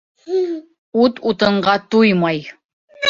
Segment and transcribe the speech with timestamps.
[1.03, 2.43] Ут утынға туймай.